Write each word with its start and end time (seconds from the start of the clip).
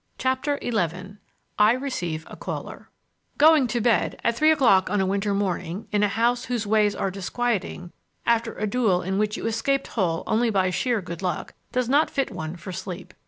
CHAPTER 0.17 0.57
XI 0.63 1.17
I 1.59 1.73
RECEIVE 1.73 2.25
A 2.27 2.35
CALLER 2.35 2.89
Going 3.37 3.67
to 3.67 3.79
bed 3.79 4.19
at 4.23 4.35
three 4.35 4.49
o'clock 4.49 4.89
on 4.89 4.99
a 4.99 5.05
winter 5.05 5.31
morning 5.35 5.85
in 5.91 6.01
a 6.01 6.07
house 6.07 6.45
whose 6.45 6.65
ways 6.65 6.95
are 6.95 7.11
disquieting, 7.11 7.91
after 8.25 8.55
a 8.57 8.65
duel 8.65 9.03
in 9.03 9.19
which 9.19 9.37
you 9.37 9.45
escaped 9.45 9.89
whole 9.89 10.23
only 10.25 10.49
by 10.49 10.71
sheer 10.71 11.03
good 11.03 11.21
luck, 11.21 11.53
does 11.71 11.87
not 11.87 12.09
fit 12.09 12.31
one 12.31 12.55
for 12.55 12.71
sleep. 12.71 13.13